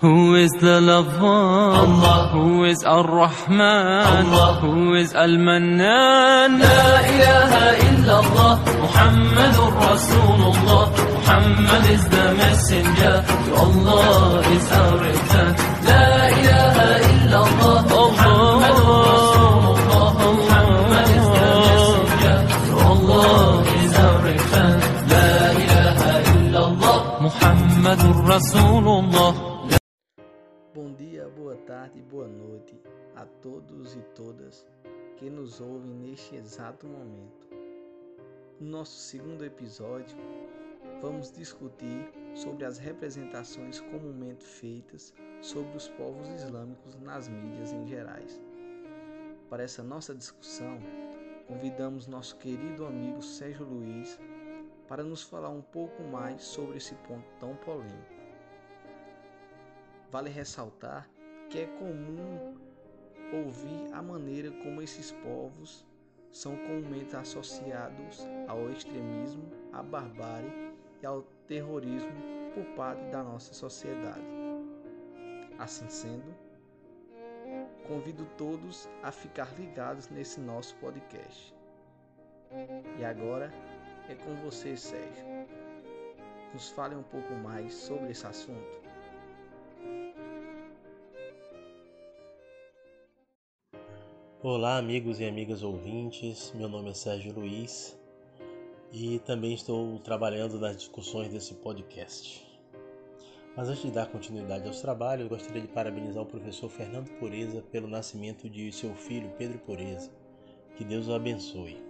[0.00, 1.22] Who is the lover?
[1.22, 2.28] Allah.
[2.34, 4.26] Who is Ar-Rahman?
[4.26, 4.58] Allah.
[4.60, 6.58] Who is Al-Mannan?
[6.58, 7.52] لا إله
[7.88, 10.84] إلا الله محمد رسول الله
[11.14, 15.52] Muhammad is the messenger to Allah is our return
[15.86, 16.10] لا
[16.42, 16.76] إله
[17.14, 24.76] إلا الله محمد رسول الله Muhammad is the messenger to Allah is our return
[25.06, 25.30] لا
[25.62, 25.98] إله
[26.34, 28.86] إلا الله محمد رسول
[31.84, 32.80] tarde e boa noite
[33.14, 34.66] a todos e todas
[35.18, 37.46] que nos ouvem neste exato momento.
[38.58, 40.16] No nosso segundo episódio,
[41.02, 48.40] vamos discutir sobre as representações comumente feitas sobre os povos islâmicos nas mídias em gerais.
[49.50, 50.78] Para essa nossa discussão,
[51.46, 54.18] convidamos nosso querido amigo Sérgio Luiz
[54.88, 58.14] para nos falar um pouco mais sobre esse ponto tão polêmico.
[60.10, 61.10] Vale ressaltar
[61.50, 62.54] que é comum
[63.32, 65.84] ouvir a maneira como esses povos
[66.30, 72.10] são comumente associados ao extremismo, à barbárie e ao terrorismo
[72.54, 74.24] por parte da nossa sociedade.
[75.58, 76.34] Assim sendo,
[77.86, 81.54] convido todos a ficar ligados nesse nosso podcast.
[82.98, 83.52] E agora
[84.08, 85.24] é com você, Sérgio.
[86.52, 88.83] Nos fale um pouco mais sobre esse assunto.
[94.46, 96.52] Olá, amigos e amigas ouvintes.
[96.54, 97.98] Meu nome é Sérgio Luiz
[98.92, 102.46] e também estou trabalhando nas discussões desse podcast.
[103.56, 107.88] Mas antes de dar continuidade aos trabalhos, gostaria de parabenizar o professor Fernando Pureza pelo
[107.88, 110.10] nascimento de seu filho Pedro Pureza.
[110.76, 111.82] Que Deus o abençoe.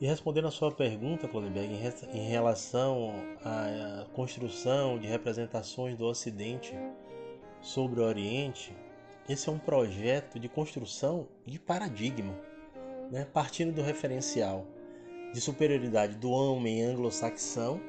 [0.00, 1.72] E respondendo a sua pergunta, Claudeberg,
[2.12, 3.12] em relação
[3.44, 6.74] à construção de representações do Ocidente
[7.62, 8.74] sobre o Oriente,
[9.28, 12.34] esse é um projeto de construção de paradigma,
[13.10, 13.26] né?
[13.32, 14.64] partindo do referencial
[15.32, 17.80] de superioridade do homem anglo-saxão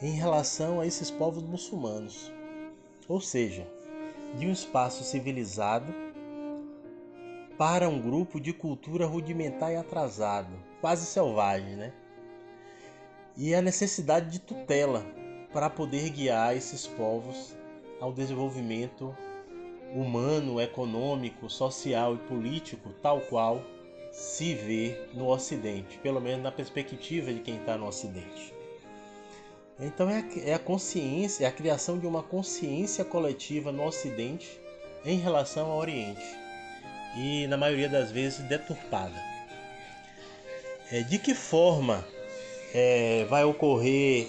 [0.00, 2.32] em relação a esses povos muçulmanos,
[3.08, 3.66] ou seja,
[4.36, 5.92] de um espaço civilizado
[7.56, 11.92] para um grupo de cultura rudimentar e atrasado, quase selvagem, né?
[13.36, 15.04] E a necessidade de tutela
[15.52, 17.56] para poder guiar esses povos
[18.00, 19.16] ao desenvolvimento
[19.94, 23.62] humano, econômico, social e político, tal qual
[24.12, 28.52] se vê no Ocidente, pelo menos na perspectiva de quem está no Ocidente.
[29.80, 34.60] Então é a, é a consciência, é a criação de uma consciência coletiva no Ocidente
[35.04, 36.36] em relação ao Oriente
[37.16, 39.16] e na maioria das vezes deturpada.
[40.90, 42.04] É, de que forma
[42.74, 44.26] é, vai ocorrer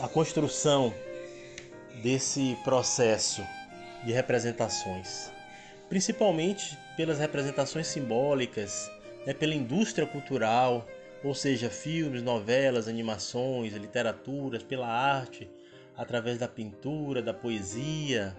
[0.00, 0.92] a construção
[2.02, 3.42] desse processo
[4.06, 5.30] de representações?
[5.88, 8.90] Principalmente pelas representações simbólicas,
[9.26, 10.86] né, pela indústria cultural,
[11.22, 15.48] ou seja, filmes, novelas, animações, literaturas, pela arte,
[15.96, 18.36] através da pintura, da poesia.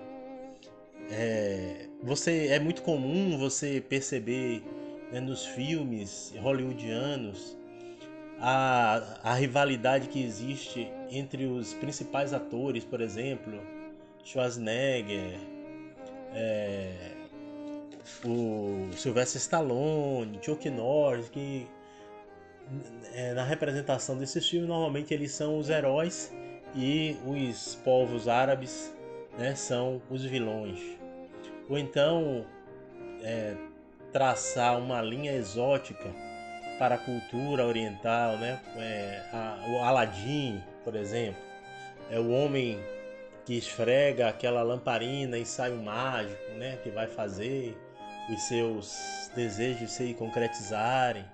[1.12, 4.64] É, você é muito comum você perceber
[5.12, 7.58] né, nos filmes hollywoodianos
[8.40, 13.60] a, a rivalidade que existe entre os principais atores, por exemplo,
[14.24, 15.40] Schwarzenegger,
[16.34, 17.12] é,
[18.26, 21.68] o Sylvester Stallone, Chuck Norris, que
[23.14, 26.32] é, na representação desses filmes normalmente eles são os heróis
[26.76, 28.94] e os povos árabes
[29.38, 30.80] né, são os vilões.
[31.70, 32.46] Ou então
[33.24, 33.56] é,
[34.12, 36.10] traçar uma linha exótica
[36.78, 38.62] para a cultura oriental, né?
[38.78, 41.42] É, a, o Aladim, por exemplo,
[42.10, 42.80] é o homem
[43.47, 46.78] que esfrega aquela lamparina e sai um mágico, né?
[46.84, 47.78] Que vai fazer
[48.30, 51.25] os seus desejos se concretizarem.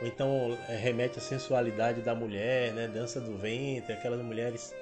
[0.00, 2.88] Ou então é, remete à sensualidade da mulher, né?
[2.88, 4.74] Dança do ventre, aquelas mulheres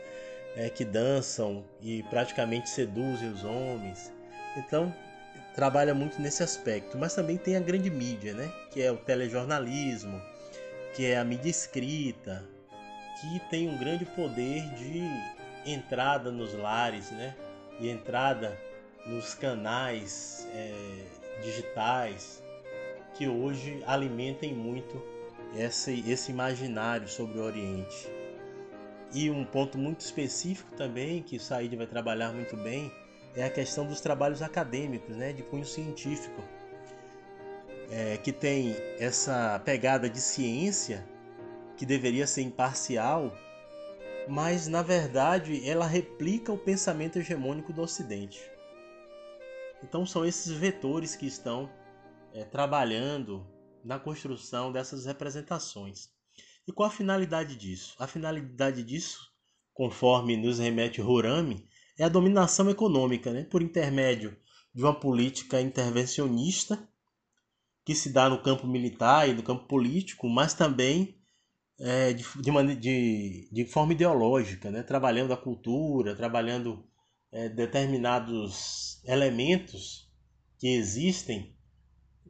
[0.56, 4.12] é, que dançam e praticamente seduzem os homens.
[4.56, 4.94] Então
[5.56, 8.48] trabalha muito nesse aspecto, mas também tem a grande mídia, né?
[8.70, 10.22] Que é o telejornalismo,
[10.94, 12.44] que é a mídia escrita,
[13.20, 15.02] que tem um grande poder de
[15.66, 17.34] entrada nos lares, né?
[17.80, 18.58] E entrada
[19.04, 22.42] nos canais é, digitais
[23.14, 25.02] que hoje alimentem muito
[25.54, 28.08] esse, esse imaginário sobre o Oriente.
[29.12, 32.90] E um ponto muito específico também que o Said vai trabalhar muito bem
[33.34, 36.42] é a questão dos trabalhos acadêmicos, né, de cunho científico,
[37.90, 41.06] é, que tem essa pegada de ciência
[41.76, 43.30] que deveria ser imparcial
[44.28, 48.40] mas na verdade ela replica o pensamento hegemônico do Ocidente.
[49.82, 51.70] Então são esses vetores que estão
[52.32, 53.46] é, trabalhando
[53.84, 56.08] na construção dessas representações.
[56.66, 57.94] E qual a finalidade disso?
[57.98, 59.30] A finalidade disso,
[59.72, 64.36] conforme nos remete Rurami, é a dominação econômica, né, por intermédio
[64.74, 66.78] de uma política intervencionista
[67.84, 71.16] que se dá no campo militar e no campo político, mas também
[71.78, 72.24] é, de,
[72.80, 74.82] de, de, forma ideológica, né?
[74.82, 76.84] trabalhando a cultura, trabalhando
[77.30, 80.10] é, determinados elementos
[80.58, 81.54] que existem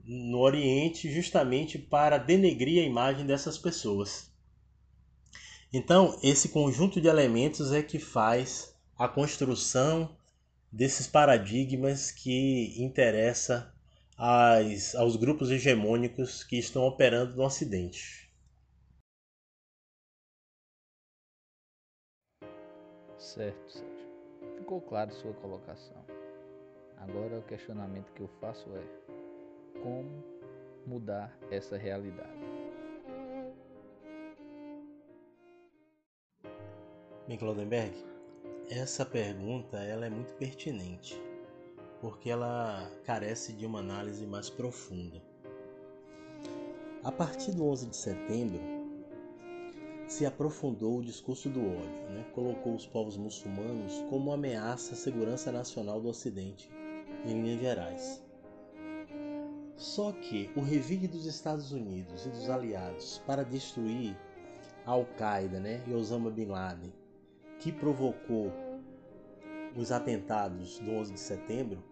[0.04, 4.30] no Oriente justamente para denegrir a imagem dessas pessoas.
[5.72, 10.16] Então, esse conjunto de elementos é que faz a construção
[10.72, 13.72] desses paradigmas que interessa
[14.16, 18.25] aos grupos hegemônicos que estão operando no Ocidente.
[23.36, 24.06] Certo, Sérgio.
[24.56, 26.02] Ficou claro sua colocação.
[26.96, 30.24] Agora o questionamento que eu faço é: como
[30.86, 32.30] mudar essa realidade?
[37.28, 37.94] Miklodenberg,
[38.70, 41.20] essa pergunta ela é muito pertinente,
[42.00, 45.22] porque ela carece de uma análise mais profunda.
[47.04, 48.75] A partir do 11 de setembro,
[50.06, 52.24] se aprofundou o discurso do ódio, né?
[52.32, 56.70] colocou os povos muçulmanos como ameaça à segurança nacional do Ocidente,
[57.24, 58.22] em linhas gerais.
[59.76, 64.16] Só que o revide dos Estados Unidos e dos aliados para destruir
[64.86, 65.82] a Al-Qaeda né?
[65.86, 66.92] e Osama Bin Laden,
[67.58, 68.52] que provocou
[69.76, 71.82] os atentados do 11 de setembro,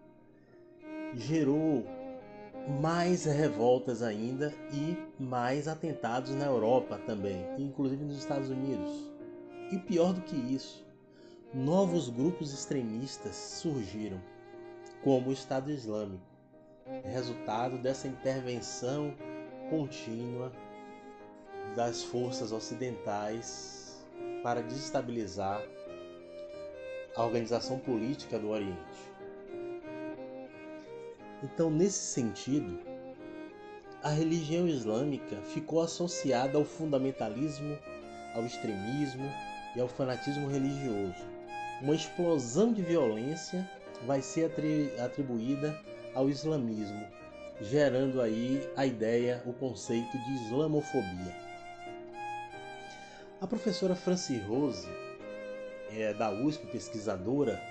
[1.13, 1.85] gerou
[2.67, 9.11] mais revoltas ainda e mais atentados na Europa também, inclusive nos Estados Unidos.
[9.71, 10.85] E pior do que isso,
[11.53, 14.21] novos grupos extremistas surgiram,
[15.03, 16.23] como o Estado Islâmico,
[17.03, 19.13] resultado dessa intervenção
[19.69, 20.51] contínua
[21.75, 24.05] das forças ocidentais
[24.43, 25.61] para desestabilizar
[27.15, 29.14] a organização política do Oriente.
[31.45, 32.79] Então, nesse sentido,
[34.01, 37.77] a religião islâmica ficou associada ao fundamentalismo,
[38.33, 39.31] ao extremismo
[39.75, 41.23] e ao fanatismo religioso.
[41.83, 43.69] Uma explosão de violência
[44.07, 44.51] vai ser
[44.99, 45.79] atribuída
[46.15, 47.05] ao islamismo,
[47.61, 51.35] gerando aí a ideia, o conceito de islamofobia.
[53.39, 54.89] A professora Franci Rose,
[55.91, 57.61] é, da USP, pesquisadora,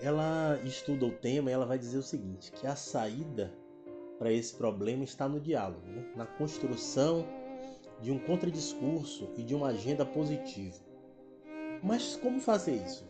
[0.00, 3.52] ela estuda o tema e ela vai dizer o seguinte, que a saída
[4.18, 6.04] para esse problema está no diálogo, né?
[6.16, 7.24] na construção
[8.00, 10.76] de um contradiscurso e de uma agenda positiva.
[11.82, 13.06] Mas como fazer isso?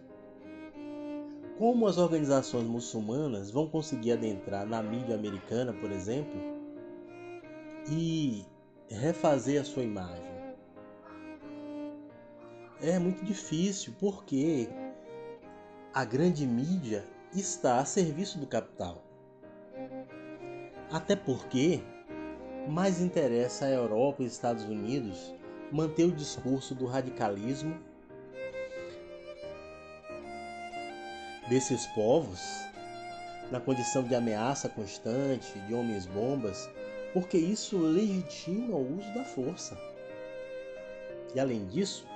[1.59, 6.41] Como as organizações muçulmanas vão conseguir adentrar na mídia americana, por exemplo,
[7.91, 8.45] e
[8.89, 10.29] refazer a sua imagem?
[12.81, 14.69] É muito difícil porque
[15.93, 17.05] a grande mídia
[17.35, 19.03] está a serviço do capital.
[20.91, 21.81] Até porque
[22.69, 25.35] mais interessa à Europa e Estados Unidos
[25.73, 27.79] manter o discurso do radicalismo
[31.49, 32.41] desses povos
[33.51, 36.69] na condição de ameaça constante, de homens-bombas,
[37.15, 39.79] porque isso legitima o uso da força.
[41.35, 42.07] E além disso,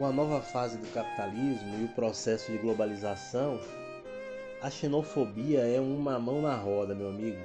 [0.00, 3.60] com a nova fase do capitalismo e o processo de globalização,
[4.62, 7.36] a xenofobia é uma mão na roda, meu amigo,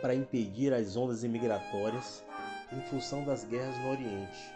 [0.00, 2.24] para impedir as ondas imigratórias
[2.72, 4.50] em função das guerras no Oriente.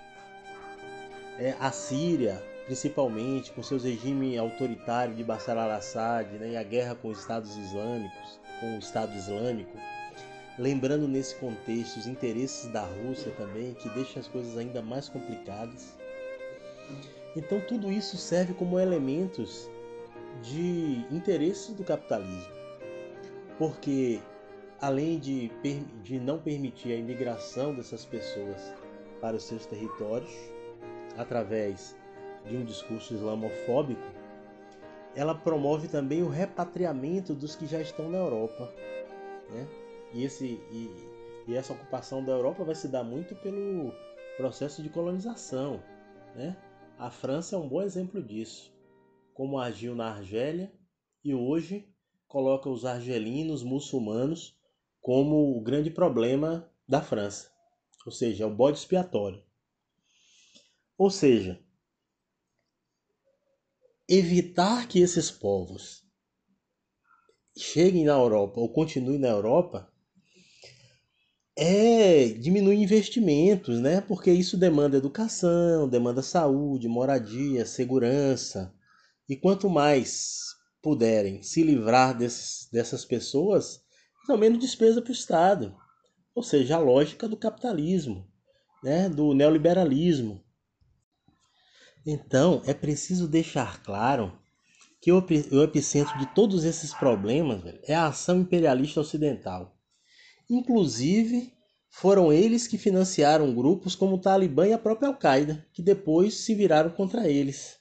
[1.38, 6.94] É, a Síria, principalmente com seu regime autoritário de Bashar al-Assad né, e a guerra
[6.94, 9.76] com os Estados Islâmicos, com o Estado Islâmico,
[10.58, 15.92] lembrando nesse contexto os interesses da Rússia também, que deixa as coisas ainda mais complicadas.
[17.36, 19.68] Então tudo isso serve como elementos
[20.42, 22.52] de interesse do capitalismo.
[23.58, 24.20] Porque
[24.80, 25.50] além de,
[26.02, 28.72] de não permitir a imigração dessas pessoas
[29.20, 30.32] para os seus territórios,
[31.16, 31.96] através
[32.46, 34.02] de um discurso islamofóbico,
[35.14, 38.72] ela promove também o repatriamento dos que já estão na Europa.
[39.50, 39.66] Né?
[40.12, 40.90] E, esse, e,
[41.46, 43.92] e essa ocupação da Europa vai se dar muito pelo
[44.36, 45.80] processo de colonização.
[46.34, 46.56] Né?
[46.98, 48.72] A França é um bom exemplo disso,
[49.34, 50.72] como agiu na Argélia
[51.24, 51.92] e hoje
[52.28, 54.56] coloca os argelinos muçulmanos
[55.00, 57.52] como o grande problema da França,
[58.06, 59.42] ou seja, é o bode expiatório.
[60.96, 61.60] Ou seja,
[64.08, 66.04] evitar que esses povos
[67.56, 69.92] cheguem na Europa ou continuem na Europa
[71.56, 74.00] é diminuir investimentos, né?
[74.00, 78.74] Porque isso demanda educação, demanda saúde, moradia, segurança.
[79.28, 83.80] E quanto mais puderem se livrar desses, dessas pessoas,
[84.22, 85.74] então menos despesa para o Estado.
[86.34, 88.26] Ou seja, a lógica do capitalismo,
[88.82, 89.08] né?
[89.08, 90.42] do neoliberalismo.
[92.04, 94.36] Então, é preciso deixar claro
[95.00, 99.78] que o epicentro de todos esses problemas é a ação imperialista ocidental.
[100.48, 101.52] Inclusive,
[101.88, 106.54] foram eles que financiaram grupos como o Talibã e a própria Al-Qaeda, que depois se
[106.54, 107.78] viraram contra eles.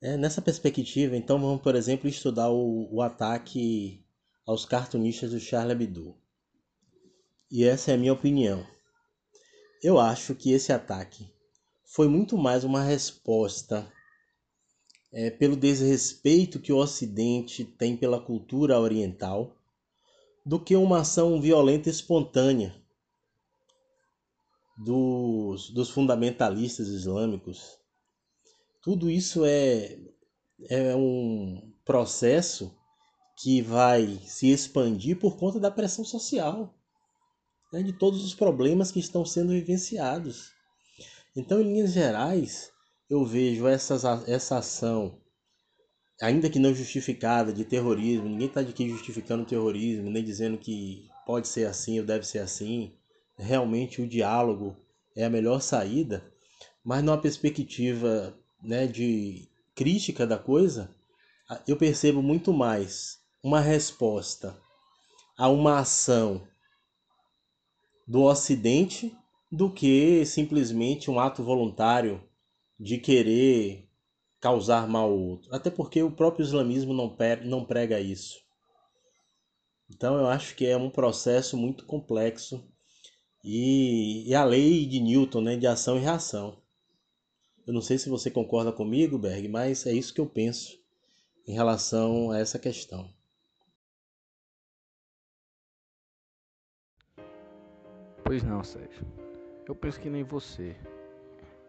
[0.00, 4.04] É, nessa perspectiva, então, vamos, por exemplo, estudar o, o ataque
[4.46, 6.14] aos cartunistas do Charlie Hebdo.
[7.50, 8.64] E essa é a minha opinião.
[9.82, 11.26] Eu acho que esse ataque
[11.84, 13.90] foi muito mais uma resposta
[15.12, 19.57] é, pelo desrespeito que o Ocidente tem pela cultura oriental
[20.48, 22.74] do que uma ação violenta espontânea
[24.78, 27.78] dos, dos fundamentalistas islâmicos.
[28.82, 29.98] Tudo isso é,
[30.70, 32.74] é um processo
[33.36, 36.74] que vai se expandir por conta da pressão social,
[37.70, 40.54] né, de todos os problemas que estão sendo vivenciados.
[41.36, 42.72] Então, em linhas gerais,
[43.10, 45.20] eu vejo essas, essa ação,
[46.20, 48.28] ainda que não justificada, de terrorismo.
[48.28, 52.40] Ninguém está aqui justificando o terrorismo, nem dizendo que pode ser assim ou deve ser
[52.40, 52.94] assim.
[53.36, 54.76] Realmente, o diálogo
[55.16, 56.24] é a melhor saída,
[56.84, 60.94] mas numa perspectiva né, de crítica da coisa,
[61.66, 64.58] eu percebo muito mais uma resposta
[65.36, 66.46] a uma ação
[68.06, 69.16] do Ocidente
[69.50, 72.22] do que simplesmente um ato voluntário
[72.78, 73.87] de querer
[74.40, 75.54] causar mal ao outro.
[75.54, 78.38] Até porque o próprio islamismo não, não prega isso.
[79.90, 82.62] Então eu acho que é um processo muito complexo
[83.42, 86.60] e, e a lei de Newton, né, de ação e reação.
[87.66, 90.78] Eu não sei se você concorda comigo, Berg, mas é isso que eu penso
[91.46, 93.12] em relação a essa questão.
[98.24, 99.06] Pois não, Sérgio.
[99.66, 100.76] Eu penso que nem você.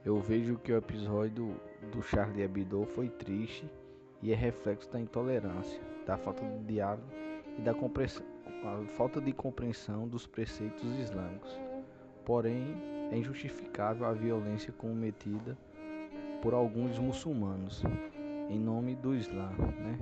[0.09, 1.55] Eu vejo que o episódio
[1.91, 3.69] do Charlie Hebdo foi triste
[4.23, 7.03] e é reflexo da intolerância, da falta de diálogo
[7.55, 7.75] e da
[8.97, 11.55] falta de compreensão dos preceitos islâmicos.
[12.25, 12.75] Porém,
[13.11, 15.55] é injustificável a violência cometida
[16.41, 17.83] por alguns muçulmanos
[18.49, 19.99] em nome do Islã, né?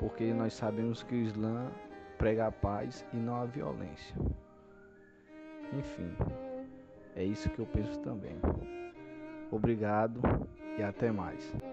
[0.00, 1.70] Porque nós sabemos que o Islã
[2.18, 4.16] prega a paz e não a violência.
[5.78, 6.10] Enfim,
[7.14, 8.34] é isso que eu penso também.
[9.50, 10.20] Obrigado
[10.78, 11.69] e até mais.